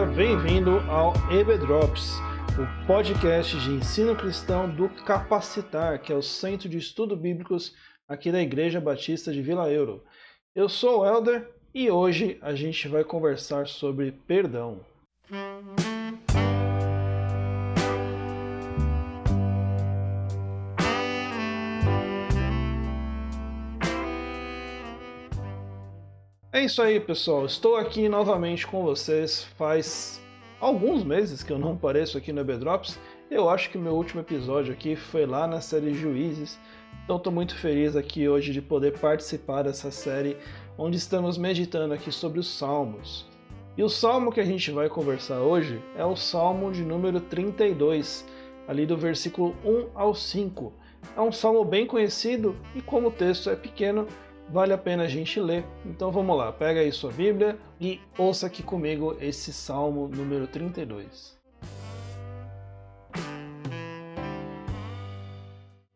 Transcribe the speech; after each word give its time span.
Seja 0.00 0.12
bem-vindo 0.12 0.78
ao 0.88 1.12
EB 1.30 1.58
Drops, 1.58 2.14
o 2.56 2.86
podcast 2.86 3.54
de 3.60 3.72
ensino 3.72 4.16
cristão 4.16 4.66
do 4.66 4.88
Capacitar, 4.88 6.00
que 6.00 6.10
é 6.10 6.16
o 6.16 6.22
Centro 6.22 6.70
de 6.70 6.78
Estudo 6.78 7.14
Bíblicos 7.14 7.74
aqui 8.08 8.32
da 8.32 8.40
Igreja 8.40 8.80
Batista 8.80 9.30
de 9.30 9.42
Vila 9.42 9.70
Euro. 9.70 10.02
Eu 10.54 10.70
sou 10.70 11.00
o 11.00 11.06
Elder 11.06 11.50
e 11.74 11.90
hoje 11.90 12.38
a 12.40 12.54
gente 12.54 12.88
vai 12.88 13.04
conversar 13.04 13.66
sobre 13.66 14.12
perdão. 14.26 14.80
É 26.60 26.64
isso 26.64 26.82
aí, 26.82 27.00
pessoal. 27.00 27.46
Estou 27.46 27.74
aqui 27.74 28.06
novamente 28.06 28.66
com 28.66 28.82
vocês. 28.82 29.44
Faz 29.56 30.20
alguns 30.60 31.02
meses 31.02 31.42
que 31.42 31.50
eu 31.50 31.58
não 31.58 31.72
apareço 31.72 32.18
aqui 32.18 32.34
no 32.34 32.42
Ebedrops. 32.42 32.98
Eu 33.30 33.48
acho 33.48 33.70
que 33.70 33.78
meu 33.78 33.94
último 33.94 34.20
episódio 34.20 34.70
aqui 34.70 34.94
foi 34.94 35.24
lá 35.24 35.46
na 35.46 35.62
série 35.62 35.94
Juízes. 35.94 36.58
Então 37.02 37.16
estou 37.16 37.32
muito 37.32 37.54
feliz 37.56 37.96
aqui 37.96 38.28
hoje 38.28 38.52
de 38.52 38.60
poder 38.60 38.98
participar 38.98 39.62
dessa 39.62 39.90
série 39.90 40.36
onde 40.76 40.98
estamos 40.98 41.38
meditando 41.38 41.94
aqui 41.94 42.12
sobre 42.12 42.38
os 42.38 42.48
Salmos. 42.58 43.26
E 43.74 43.82
o 43.82 43.88
salmo 43.88 44.30
que 44.30 44.40
a 44.40 44.44
gente 44.44 44.70
vai 44.70 44.90
conversar 44.90 45.40
hoje 45.40 45.80
é 45.96 46.04
o 46.04 46.14
Salmo 46.14 46.70
de 46.70 46.82
número 46.82 47.22
32, 47.22 48.28
ali 48.68 48.84
do 48.84 48.98
versículo 48.98 49.56
1 49.64 49.86
ao 49.94 50.14
5. 50.14 50.74
É 51.16 51.20
um 51.22 51.32
salmo 51.32 51.64
bem 51.64 51.86
conhecido 51.86 52.54
e 52.74 52.82
como 52.82 53.08
o 53.08 53.12
texto 53.12 53.48
é 53.48 53.56
pequeno, 53.56 54.06
vale 54.52 54.72
a 54.72 54.78
pena 54.78 55.04
a 55.04 55.08
gente 55.08 55.40
ler. 55.40 55.64
Então 55.84 56.10
vamos 56.10 56.36
lá, 56.36 56.52
pega 56.52 56.80
aí 56.80 56.92
sua 56.92 57.12
Bíblia 57.12 57.58
e 57.80 58.00
ouça 58.18 58.46
aqui 58.46 58.62
comigo 58.62 59.16
esse 59.20 59.52
Salmo 59.52 60.08
número 60.08 60.46
32. 60.46 61.38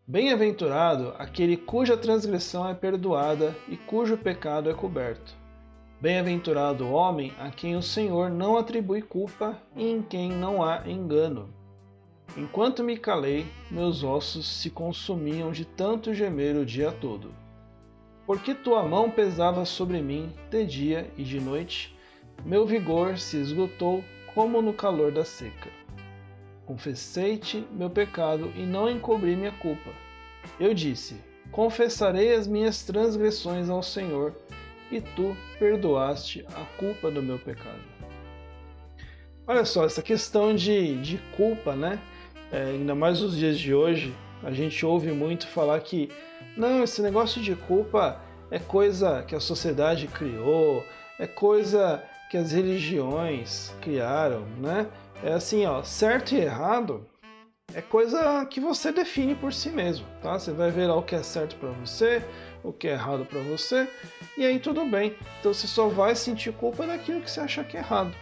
Bem-aventurado 0.06 1.14
aquele 1.18 1.56
cuja 1.56 1.96
transgressão 1.96 2.68
é 2.68 2.74
perdoada 2.74 3.56
e 3.68 3.76
cujo 3.76 4.16
pecado 4.16 4.70
é 4.70 4.74
coberto. 4.74 5.34
Bem-aventurado 6.00 6.84
o 6.84 6.92
homem 6.92 7.32
a 7.38 7.50
quem 7.50 7.74
o 7.76 7.82
Senhor 7.82 8.30
não 8.30 8.56
atribui 8.56 9.02
culpa 9.02 9.58
e 9.74 9.88
em 9.88 10.02
quem 10.02 10.30
não 10.30 10.62
há 10.62 10.82
engano. 10.86 11.48
Enquanto 12.36 12.84
me 12.84 12.96
calei, 12.96 13.46
meus 13.70 14.04
ossos 14.04 14.46
se 14.46 14.68
consumiam 14.68 15.50
de 15.50 15.64
tanto 15.64 16.12
gemer 16.12 16.56
o 16.56 16.66
dia 16.66 16.92
todo. 16.92 17.43
Porque 18.26 18.54
tua 18.54 18.82
mão 18.82 19.10
pesava 19.10 19.64
sobre 19.64 20.00
mim 20.00 20.32
de 20.50 20.64
dia 20.64 21.10
e 21.16 21.22
de 21.22 21.40
noite, 21.40 21.94
meu 22.44 22.66
vigor 22.66 23.18
se 23.18 23.36
esgotou 23.36 24.02
como 24.34 24.62
no 24.62 24.72
calor 24.72 25.12
da 25.12 25.24
seca. 25.24 25.70
Confessei-te 26.66 27.66
meu 27.70 27.90
pecado 27.90 28.50
e 28.56 28.62
não 28.62 28.88
encobri 28.88 29.36
minha 29.36 29.52
culpa. 29.52 29.90
Eu 30.58 30.72
disse: 30.72 31.20
Confessarei 31.52 32.34
as 32.34 32.46
minhas 32.46 32.82
transgressões 32.82 33.68
ao 33.68 33.82
Senhor, 33.82 34.34
e 34.90 35.00
tu 35.00 35.36
perdoaste 35.58 36.44
a 36.48 36.64
culpa 36.78 37.10
do 37.10 37.22
meu 37.22 37.38
pecado. 37.38 37.80
Olha 39.46 39.64
só, 39.64 39.84
essa 39.84 40.02
questão 40.02 40.54
de, 40.54 41.00
de 41.02 41.18
culpa, 41.36 41.74
né? 41.74 42.00
É, 42.50 42.70
ainda 42.70 42.94
mais 42.94 43.20
nos 43.20 43.36
dias 43.36 43.58
de 43.58 43.74
hoje, 43.74 44.14
a 44.44 44.52
gente 44.52 44.84
ouve 44.84 45.10
muito 45.10 45.46
falar 45.46 45.80
que 45.80 46.10
não, 46.56 46.82
esse 46.82 47.02
negócio 47.02 47.40
de 47.40 47.56
culpa 47.56 48.20
é 48.50 48.58
coisa 48.58 49.22
que 49.22 49.34
a 49.34 49.40
sociedade 49.40 50.06
criou, 50.06 50.84
é 51.18 51.26
coisa 51.26 52.02
que 52.30 52.36
as 52.36 52.52
religiões 52.52 53.74
criaram, 53.80 54.46
né? 54.58 54.86
É 55.22 55.32
assim, 55.32 55.64
ó, 55.66 55.82
certo 55.82 56.34
e 56.34 56.40
errado 56.40 57.06
é 57.72 57.80
coisa 57.80 58.44
que 58.46 58.60
você 58.60 58.92
define 58.92 59.34
por 59.34 59.52
si 59.52 59.70
mesmo, 59.70 60.06
tá? 60.22 60.38
Você 60.38 60.52
vai 60.52 60.70
ver 60.70 60.86
lá 60.86 60.96
o 60.96 61.02
que 61.02 61.14
é 61.14 61.22
certo 61.22 61.56
para 61.56 61.70
você, 61.70 62.22
o 62.62 62.72
que 62.72 62.86
é 62.86 62.92
errado 62.92 63.24
para 63.24 63.40
você, 63.40 63.88
e 64.36 64.44
aí 64.44 64.58
tudo 64.60 64.84
bem. 64.84 65.16
Então 65.40 65.52
você 65.52 65.66
só 65.66 65.88
vai 65.88 66.14
sentir 66.14 66.52
culpa 66.52 66.86
daquilo 66.86 67.20
que 67.20 67.30
você 67.30 67.40
acha 67.40 67.64
que 67.64 67.76
é 67.76 67.80
errado. 67.80 68.14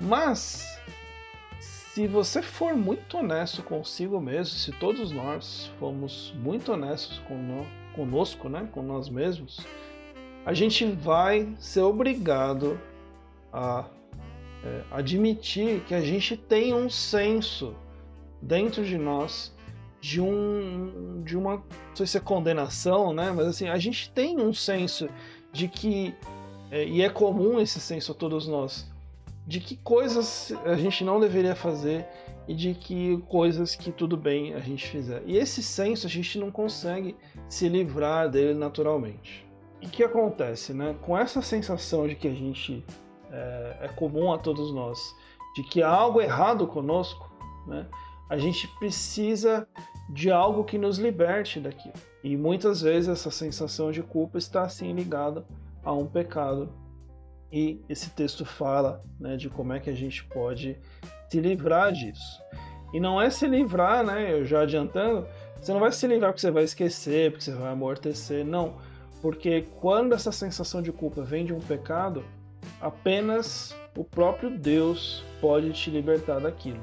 Mas 0.00 0.79
se 1.94 2.06
você 2.06 2.40
for 2.40 2.76
muito 2.76 3.18
honesto 3.18 3.64
consigo 3.64 4.20
mesmo, 4.20 4.56
se 4.56 4.70
todos 4.70 5.10
nós 5.10 5.72
formos 5.80 6.32
muito 6.36 6.72
honestos 6.72 7.20
conosco, 7.96 8.48
né, 8.48 8.68
com 8.70 8.80
nós 8.80 9.08
mesmos, 9.08 9.58
a 10.46 10.54
gente 10.54 10.84
vai 10.84 11.52
ser 11.58 11.80
obrigado 11.80 12.80
a 13.52 13.86
é, 14.62 14.82
admitir 14.92 15.80
que 15.80 15.92
a 15.92 16.00
gente 16.00 16.36
tem 16.36 16.72
um 16.72 16.88
senso 16.88 17.74
dentro 18.40 18.84
de 18.84 18.96
nós 18.96 19.52
de 20.00 20.20
um 20.20 21.22
de 21.24 21.36
uma 21.36 21.56
não 21.56 21.96
sei 21.96 22.06
se 22.06 22.16
é 22.16 22.20
condenação, 22.20 23.12
né, 23.12 23.32
mas 23.32 23.48
assim 23.48 23.68
a 23.68 23.78
gente 23.78 24.10
tem 24.10 24.40
um 24.40 24.54
senso 24.54 25.08
de 25.52 25.66
que 25.66 26.14
é, 26.70 26.84
e 26.84 27.02
é 27.02 27.08
comum 27.08 27.60
esse 27.60 27.80
senso 27.80 28.12
a 28.12 28.14
todos 28.14 28.46
nós 28.46 28.89
de 29.50 29.58
que 29.58 29.76
coisas 29.78 30.52
a 30.64 30.76
gente 30.76 31.02
não 31.02 31.18
deveria 31.18 31.56
fazer 31.56 32.06
e 32.46 32.54
de 32.54 32.72
que 32.72 33.20
coisas 33.28 33.74
que 33.74 33.90
tudo 33.90 34.16
bem 34.16 34.54
a 34.54 34.60
gente 34.60 34.86
fizer. 34.86 35.24
E 35.26 35.36
esse 35.36 35.60
senso 35.60 36.06
a 36.06 36.08
gente 36.08 36.38
não 36.38 36.52
consegue 36.52 37.16
se 37.48 37.68
livrar 37.68 38.30
dele 38.30 38.54
naturalmente. 38.54 39.44
E 39.82 39.86
o 39.86 39.90
que 39.90 40.04
acontece, 40.04 40.72
né? 40.72 40.94
Com 41.02 41.18
essa 41.18 41.42
sensação 41.42 42.06
de 42.06 42.14
que 42.14 42.28
a 42.28 42.32
gente 42.32 42.84
é, 43.28 43.78
é 43.80 43.88
comum 43.88 44.32
a 44.32 44.38
todos 44.38 44.72
nós, 44.72 45.00
de 45.56 45.64
que 45.64 45.82
há 45.82 45.90
algo 45.90 46.20
errado 46.20 46.64
conosco, 46.68 47.28
né? 47.66 47.88
A 48.28 48.38
gente 48.38 48.68
precisa 48.78 49.66
de 50.08 50.30
algo 50.30 50.62
que 50.62 50.78
nos 50.78 50.96
liberte 50.96 51.58
daquilo. 51.58 51.94
E 52.22 52.36
muitas 52.36 52.82
vezes 52.82 53.08
essa 53.08 53.32
sensação 53.32 53.90
de 53.90 54.00
culpa 54.00 54.38
está 54.38 54.62
assim 54.62 54.92
ligada 54.92 55.44
a 55.82 55.92
um 55.92 56.06
pecado 56.06 56.72
e 57.52 57.80
esse 57.88 58.10
texto 58.10 58.44
fala 58.44 59.02
né, 59.18 59.36
de 59.36 59.48
como 59.48 59.72
é 59.72 59.80
que 59.80 59.90
a 59.90 59.94
gente 59.94 60.24
pode 60.24 60.78
se 61.28 61.40
livrar 61.40 61.92
disso. 61.92 62.40
E 62.92 63.00
não 63.00 63.20
é 63.20 63.30
se 63.30 63.46
livrar, 63.46 64.04
né? 64.04 64.32
Eu 64.32 64.44
já 64.44 64.62
adiantando, 64.62 65.26
você 65.60 65.72
não 65.72 65.80
vai 65.80 65.92
se 65.92 66.06
livrar 66.06 66.30
porque 66.30 66.40
você 66.40 66.50
vai 66.50 66.64
esquecer, 66.64 67.30
porque 67.30 67.44
você 67.44 67.52
vai 67.52 67.72
amortecer, 67.72 68.44
não. 68.44 68.76
Porque 69.20 69.66
quando 69.80 70.14
essa 70.14 70.32
sensação 70.32 70.80
de 70.80 70.90
culpa 70.90 71.22
vem 71.22 71.44
de 71.44 71.52
um 71.52 71.60
pecado, 71.60 72.24
apenas 72.80 73.76
o 73.96 74.04
próprio 74.04 74.50
Deus 74.50 75.24
pode 75.40 75.72
te 75.72 75.90
libertar 75.90 76.40
daquilo. 76.40 76.80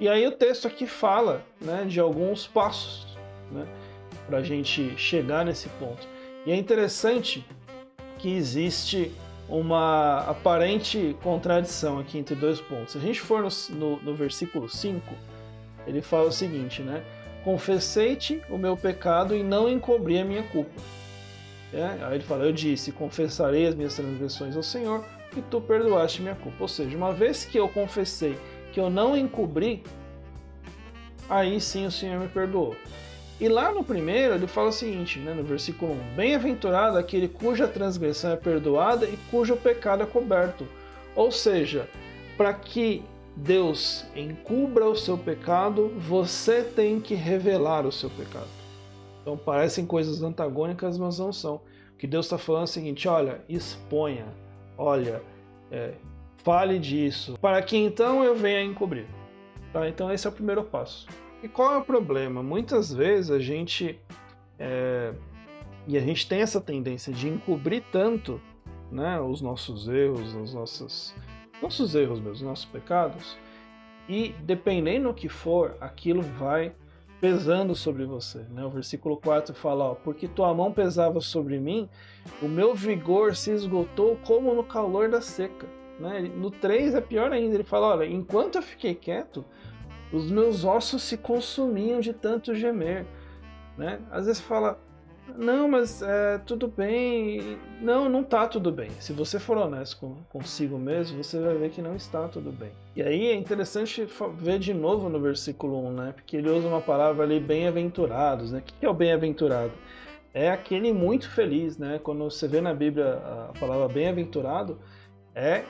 E 0.00 0.08
aí 0.08 0.26
o 0.26 0.32
texto 0.32 0.66
aqui 0.66 0.86
fala 0.86 1.42
né, 1.60 1.84
de 1.84 2.00
alguns 2.00 2.46
passos 2.46 3.06
né, 3.50 3.66
para 4.26 4.38
a 4.38 4.42
gente 4.42 4.96
chegar 4.96 5.44
nesse 5.44 5.68
ponto. 5.70 6.08
E 6.44 6.50
é 6.50 6.56
interessante 6.56 7.46
que 8.18 8.34
existe 8.34 9.12
uma 9.48 10.20
aparente 10.20 11.16
contradição 11.22 11.98
aqui 11.98 12.18
entre 12.18 12.34
dois 12.34 12.60
pontos. 12.60 12.92
Se 12.92 12.98
a 12.98 13.00
gente 13.00 13.20
for 13.20 13.42
no, 13.42 13.76
no, 13.76 14.02
no 14.02 14.14
versículo 14.14 14.68
5, 14.68 15.14
ele 15.86 16.00
fala 16.00 16.28
o 16.28 16.32
seguinte, 16.32 16.82
né? 16.82 17.02
Confessei-te 17.44 18.40
o 18.48 18.56
meu 18.56 18.76
pecado 18.76 19.34
e 19.34 19.42
não 19.42 19.68
encobri 19.68 20.18
a 20.18 20.24
minha 20.24 20.42
culpa. 20.44 20.80
É? 21.72 22.04
Aí 22.04 22.16
ele 22.16 22.24
fala, 22.24 22.44
eu 22.44 22.52
disse, 22.52 22.92
confessarei 22.92 23.66
as 23.66 23.74
minhas 23.74 23.96
transgressões 23.96 24.56
ao 24.56 24.62
Senhor 24.62 25.04
e 25.36 25.40
tu 25.42 25.60
perdoaste 25.60 26.22
minha 26.22 26.34
culpa. 26.34 26.58
Ou 26.60 26.68
seja, 26.68 26.96
uma 26.96 27.12
vez 27.12 27.44
que 27.44 27.58
eu 27.58 27.68
confessei 27.68 28.38
que 28.72 28.78
eu 28.78 28.88
não 28.88 29.16
encobri, 29.16 29.82
aí 31.28 31.60
sim 31.60 31.86
o 31.86 31.90
Senhor 31.90 32.20
me 32.20 32.28
perdoou. 32.28 32.76
E 33.40 33.48
lá 33.48 33.72
no 33.72 33.82
primeiro 33.82 34.34
ele 34.34 34.46
fala 34.46 34.68
o 34.68 34.72
seguinte, 34.72 35.18
né, 35.18 35.34
no 35.34 35.42
versículo 35.42 35.92
1: 35.92 36.14
Bem-aventurado 36.14 36.98
aquele 36.98 37.28
cuja 37.28 37.66
transgressão 37.66 38.32
é 38.32 38.36
perdoada 38.36 39.06
e 39.06 39.18
cujo 39.30 39.56
pecado 39.56 40.02
é 40.02 40.06
coberto. 40.06 40.66
Ou 41.14 41.30
seja, 41.30 41.88
para 42.36 42.52
que 42.54 43.02
Deus 43.36 44.04
encubra 44.14 44.86
o 44.86 44.94
seu 44.94 45.16
pecado, 45.16 45.88
você 45.98 46.62
tem 46.62 47.00
que 47.00 47.14
revelar 47.14 47.86
o 47.86 47.92
seu 47.92 48.10
pecado. 48.10 48.48
Então 49.20 49.36
parecem 49.36 49.86
coisas 49.86 50.22
antagônicas, 50.22 50.98
mas 50.98 51.18
não 51.18 51.32
são. 51.32 51.56
O 51.56 51.96
que 51.98 52.06
Deus 52.06 52.26
está 52.26 52.36
falando 52.36 52.62
é 52.62 52.64
o 52.64 52.68
seguinte: 52.68 53.08
olha, 53.08 53.40
exponha, 53.48 54.26
olha, 54.76 55.22
é, 55.70 55.94
fale 56.38 56.78
disso, 56.78 57.38
para 57.40 57.62
que 57.62 57.76
então 57.76 58.22
eu 58.22 58.34
venha 58.34 58.62
encobrir. 58.62 59.06
Tá? 59.72 59.88
Então 59.88 60.12
esse 60.12 60.26
é 60.26 60.30
o 60.30 60.32
primeiro 60.32 60.62
passo. 60.64 61.06
E 61.42 61.48
qual 61.48 61.74
é 61.74 61.78
o 61.78 61.84
problema? 61.84 62.42
Muitas 62.42 62.92
vezes 62.92 63.30
a 63.30 63.38
gente 63.38 63.98
é, 64.58 65.12
e 65.86 65.96
a 65.96 66.00
gente 66.00 66.28
tem 66.28 66.40
essa 66.40 66.60
tendência 66.60 67.12
de 67.12 67.28
encobrir 67.28 67.82
tanto, 67.90 68.40
né, 68.90 69.20
os 69.20 69.40
nossos 69.40 69.88
erros, 69.88 70.34
os 70.34 70.54
nossos 70.54 71.14
nossos 71.60 71.94
erros 71.94 72.18
mesmo, 72.18 72.32
os 72.34 72.42
nossos 72.42 72.64
pecados, 72.64 73.36
e 74.08 74.34
dependendo 74.40 75.08
do 75.08 75.14
que 75.14 75.28
for, 75.28 75.76
aquilo 75.80 76.22
vai 76.22 76.72
pesando 77.20 77.74
sobre 77.74 78.04
você. 78.04 78.40
Né? 78.50 78.64
O 78.64 78.70
versículo 78.70 79.16
4 79.16 79.54
fala: 79.54 79.84
ó, 79.84 79.94
Porque 79.94 80.26
tua 80.26 80.52
mão 80.52 80.72
pesava 80.72 81.20
sobre 81.20 81.58
mim, 81.58 81.88
o 82.40 82.48
meu 82.48 82.74
vigor 82.74 83.36
se 83.36 83.52
esgotou 83.52 84.18
como 84.26 84.54
no 84.54 84.64
calor 84.64 85.08
da 85.08 85.20
seca. 85.20 85.66
Né? 86.00 86.20
No 86.36 86.50
3 86.50 86.96
é 86.96 87.00
pior 87.00 87.32
ainda, 87.32 87.54
ele 87.54 87.64
fala, 87.64 87.88
olha, 87.88 88.06
enquanto 88.06 88.56
eu 88.56 88.62
fiquei 88.62 88.94
quieto, 88.94 89.44
os 90.12 90.30
meus 90.30 90.64
ossos 90.64 91.02
se 91.02 91.16
consumiam 91.16 92.00
de 92.00 92.12
tanto 92.12 92.54
gemer. 92.54 93.06
Né? 93.76 93.98
Às 94.10 94.26
vezes 94.26 94.40
fala, 94.40 94.78
não, 95.36 95.68
mas 95.68 96.02
é, 96.02 96.38
tudo 96.38 96.68
bem. 96.68 97.58
Não, 97.80 98.08
não 98.08 98.22
tá 98.22 98.46
tudo 98.46 98.70
bem. 98.70 98.90
Se 98.98 99.12
você 99.12 99.38
for 99.38 99.56
honesto 99.56 100.16
consigo 100.28 100.78
mesmo, 100.78 101.22
você 101.22 101.40
vai 101.40 101.56
ver 101.56 101.70
que 101.70 101.80
não 101.80 101.94
está 101.94 102.28
tudo 102.28 102.52
bem. 102.52 102.72
E 102.94 103.02
aí 103.02 103.28
é 103.28 103.34
interessante 103.34 104.06
ver 104.36 104.58
de 104.58 104.74
novo 104.74 105.08
no 105.08 105.20
versículo 105.20 105.86
1, 105.88 105.92
né? 105.92 106.12
Porque 106.14 106.36
ele 106.36 106.50
usa 106.50 106.68
uma 106.68 106.80
palavra 106.80 107.24
ali, 107.24 107.40
bem-aventurados, 107.40 108.52
né? 108.52 108.58
O 108.58 108.62
que 108.62 108.84
é 108.84 108.88
o 108.88 108.94
bem-aventurado? 108.94 109.72
É 110.34 110.50
aquele 110.50 110.92
muito 110.92 111.30
feliz, 111.30 111.78
né? 111.78 112.00
Quando 112.02 112.24
você 112.24 112.48
vê 112.48 112.60
na 112.60 112.74
Bíblia 112.74 113.14
a 113.14 113.58
palavra 113.58 113.88
bem-aventurado, 113.88 114.78
é 115.34 115.64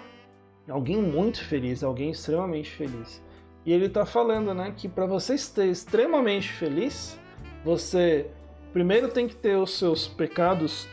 alguém 0.68 1.00
muito 1.00 1.44
feliz, 1.44 1.84
alguém 1.84 2.10
extremamente 2.10 2.70
feliz. 2.70 3.22
E 3.64 3.72
ele 3.72 3.86
está 3.86 4.04
falando, 4.04 4.52
né, 4.52 4.72
que 4.76 4.88
para 4.88 5.06
você 5.06 5.34
estar 5.34 5.64
extremamente 5.64 6.52
feliz, 6.52 7.18
você 7.64 8.26
primeiro 8.72 9.08
tem 9.08 9.28
que 9.28 9.36
ter 9.36 9.56
os 9.56 9.78
seus 9.78 10.08
pecados 10.08 10.88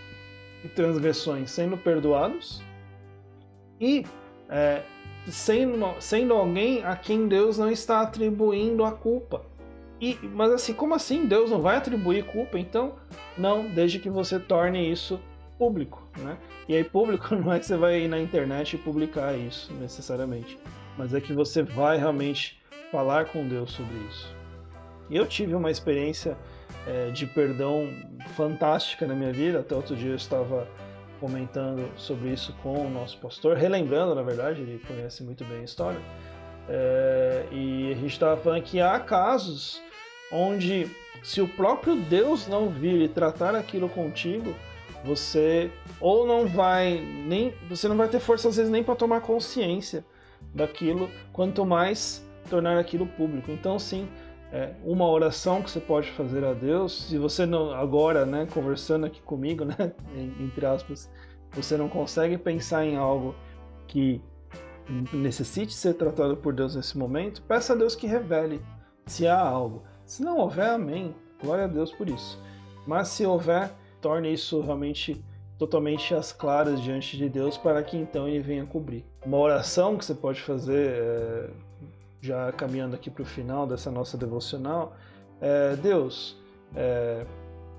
e 0.63 0.67
transgressões 0.67 1.49
sendo 1.49 1.77
perdoados 1.77 2.61
e 3.79 4.05
é, 4.49 4.83
sendo, 5.27 5.95
sendo 5.99 6.33
alguém 6.33 6.83
a 6.83 6.95
quem 6.95 7.27
Deus 7.27 7.57
não 7.57 7.71
está 7.71 8.01
atribuindo 8.01 8.83
a 8.83 8.91
culpa. 8.91 9.45
E, 10.01 10.17
mas 10.33 10.51
assim, 10.51 10.73
como 10.73 10.95
assim? 10.95 11.25
Deus 11.25 11.51
não 11.51 11.61
vai 11.61 11.77
atribuir 11.77 12.23
culpa? 12.25 12.57
Então, 12.57 12.95
não, 13.37 13.67
desde 13.67 13.99
que 13.99 14.09
você 14.09 14.39
torne 14.39 14.89
isso 14.91 15.19
público, 15.57 16.07
né? 16.17 16.37
E 16.67 16.75
aí 16.75 16.83
público 16.83 17.35
não 17.35 17.51
é 17.51 17.59
que 17.59 17.65
você 17.65 17.75
vai 17.75 18.01
ir 18.01 18.07
na 18.07 18.19
internet 18.19 18.75
e 18.75 18.79
publicar 18.79 19.37
isso 19.37 19.73
necessariamente, 19.73 20.57
mas 20.97 21.13
é 21.13 21.19
que 21.19 21.33
você 21.33 21.63
vai 21.63 21.97
realmente 21.97 22.58
falar 22.91 23.25
com 23.25 23.47
Deus 23.47 23.71
sobre 23.71 23.95
isso. 24.09 24.35
Eu 25.09 25.25
tive 25.25 25.55
uma 25.55 25.71
experiência 25.71 26.37
é, 26.87 27.09
de 27.11 27.25
perdão 27.25 27.89
fantástica 28.35 29.07
na 29.07 29.15
minha 29.15 29.33
vida. 29.33 29.59
Até 29.59 29.75
outro 29.75 29.95
dia 29.95 30.11
eu 30.11 30.15
estava 30.15 30.67
comentando 31.19 31.89
sobre 31.97 32.29
isso 32.29 32.53
com 32.63 32.85
o 32.85 32.89
nosso 32.89 33.17
pastor, 33.17 33.57
relembrando, 33.57 34.15
na 34.15 34.21
verdade, 34.21 34.61
ele 34.61 34.81
conhece 34.87 35.23
muito 35.23 35.43
bem 35.45 35.59
a 35.59 35.63
história. 35.63 35.99
É, 36.67 37.45
e 37.51 37.91
a 37.91 37.95
gente 37.95 38.13
estava 38.13 38.39
falando 38.39 38.63
que 38.63 38.79
há 38.79 38.99
casos 38.99 39.81
onde, 40.31 40.89
se 41.23 41.41
o 41.41 41.47
próprio 41.47 41.95
Deus 41.95 42.47
não 42.47 42.69
vir 42.69 43.01
e 43.01 43.07
tratar 43.07 43.55
aquilo 43.55 43.89
contigo, 43.89 44.55
você 45.03 45.71
ou 45.99 46.27
não 46.27 46.45
vai 46.45 46.99
nem 47.25 47.53
você 47.69 47.87
não 47.87 47.95
vai 47.95 48.09
ter 48.09 48.19
força 48.19 48.49
às 48.49 48.57
vezes 48.57 48.69
nem 48.69 48.83
para 48.83 48.95
tomar 48.95 49.21
consciência 49.21 50.05
daquilo, 50.53 51.09
quanto 51.31 51.65
mais 51.65 52.28
tornar 52.49 52.77
aquilo 52.77 53.05
público. 53.05 53.51
Então, 53.51 53.77
sim, 53.77 54.07
é, 54.51 54.73
uma 54.83 55.07
oração 55.07 55.61
que 55.61 55.69
você 55.69 55.79
pode 55.79 56.09
fazer 56.11 56.43
a 56.43 56.53
Deus, 56.53 57.07
se 57.07 57.17
você 57.17 57.45
não 57.45 57.71
agora, 57.71 58.25
né, 58.25 58.47
conversando 58.51 59.05
aqui 59.05 59.21
comigo, 59.21 59.63
né, 59.65 59.93
entre 60.39 60.65
aspas, 60.65 61.09
você 61.53 61.77
não 61.77 61.87
consegue 61.87 62.37
pensar 62.37 62.85
em 62.85 62.95
algo 62.95 63.35
que 63.87 64.21
necessite 65.13 65.73
ser 65.73 65.93
tratado 65.93 66.35
por 66.35 66.53
Deus 66.53 66.75
nesse 66.75 66.97
momento, 66.97 67.41
peça 67.43 67.73
a 67.73 67.75
Deus 67.75 67.95
que 67.95 68.07
revele 68.07 68.59
se 69.05 69.27
há 69.27 69.39
algo. 69.39 69.83
Se 70.05 70.23
não 70.23 70.39
houver, 70.39 70.71
amém. 70.71 71.15
Glória 71.41 71.65
a 71.65 71.67
Deus 71.67 71.91
por 71.91 72.09
isso. 72.09 72.41
Mas 72.87 73.09
se 73.09 73.25
houver, 73.25 73.71
torne 74.01 74.33
isso 74.33 74.61
realmente 74.61 75.23
totalmente 75.57 76.15
às 76.15 76.31
claras 76.31 76.81
diante 76.81 77.17
de 77.17 77.29
Deus 77.29 77.57
para 77.57 77.83
que 77.83 77.97
então 77.97 78.27
ele 78.27 78.39
venha 78.39 78.65
cobrir. 78.65 79.05
Uma 79.25 79.37
oração 79.37 79.97
que 79.97 80.05
você 80.05 80.15
pode 80.15 80.41
fazer 80.41 80.89
é 80.89 81.49
já 82.21 82.51
caminhando 82.51 82.95
aqui 82.95 83.09
para 83.09 83.23
o 83.23 83.25
final 83.25 83.65
dessa 83.65 83.89
nossa 83.89 84.17
devocional, 84.17 84.95
é, 85.41 85.75
Deus, 85.75 86.37
é, 86.75 87.25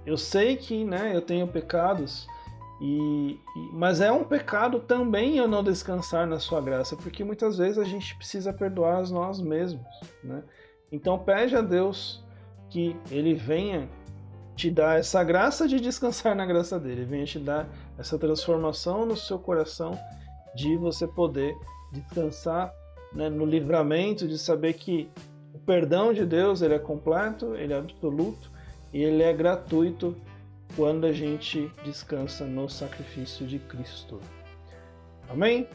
eu 0.06 0.16
sei 0.16 0.56
que 0.56 0.84
né, 0.84 1.14
eu 1.14 1.20
tenho 1.20 1.46
pecados, 1.46 2.26
e, 2.80 3.38
mas 3.72 4.00
é 4.00 4.10
um 4.10 4.24
pecado 4.24 4.80
também 4.80 5.36
eu 5.36 5.46
não 5.46 5.62
descansar 5.62 6.26
na 6.26 6.38
sua 6.38 6.60
graça, 6.60 6.96
porque 6.96 7.22
muitas 7.22 7.58
vezes 7.58 7.78
a 7.78 7.84
gente 7.84 8.16
precisa 8.16 8.52
perdoar 8.52 9.06
nós 9.10 9.40
mesmos. 9.40 9.86
Né? 10.24 10.42
Então 10.90 11.18
pede 11.18 11.54
a 11.54 11.60
Deus 11.60 12.24
que 12.70 12.96
Ele 13.10 13.34
venha 13.34 13.88
te 14.56 14.70
dar 14.70 14.98
essa 14.98 15.22
graça 15.22 15.68
de 15.68 15.80
descansar 15.80 16.34
na 16.34 16.46
graça 16.46 16.78
dele, 16.78 17.04
venha 17.04 17.24
te 17.24 17.38
dar 17.38 17.68
essa 17.98 18.18
transformação 18.18 19.04
no 19.04 19.16
seu 19.16 19.38
coração 19.38 19.98
de 20.54 20.76
você 20.76 21.06
poder 21.06 21.54
descansar 21.92 22.72
né, 23.12 23.28
no 23.28 23.44
livramento 23.44 24.26
de 24.26 24.38
saber 24.38 24.74
que 24.74 25.08
o 25.52 25.58
perdão 25.58 26.12
de 26.12 26.24
Deus 26.24 26.62
ele 26.62 26.74
é 26.74 26.78
completo, 26.78 27.54
ele 27.54 27.72
é 27.72 27.78
absoluto 27.78 28.50
e 28.92 29.02
ele 29.02 29.22
é 29.22 29.32
gratuito 29.32 30.16
quando 30.76 31.06
a 31.06 31.12
gente 31.12 31.70
descansa 31.84 32.44
no 32.44 32.68
sacrifício 32.68 33.46
de 33.46 33.58
Cristo. 33.58 34.20
Amém? 35.28 35.68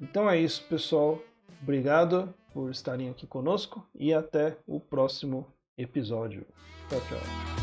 Então 0.00 0.28
é 0.28 0.38
isso, 0.38 0.64
pessoal. 0.68 1.18
Obrigado 1.62 2.32
por 2.52 2.70
estarem 2.70 3.08
aqui 3.08 3.26
conosco 3.26 3.86
e 3.94 4.12
até 4.12 4.56
o 4.66 4.80
próximo 4.80 5.46
episódio. 5.78 6.44
Tchau, 6.88 7.00
tchau. 7.08 7.61